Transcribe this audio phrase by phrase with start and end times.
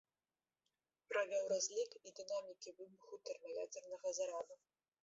[1.13, 4.55] Правёў разлік і дынамікі выбуху тэрмаядзернага зараду.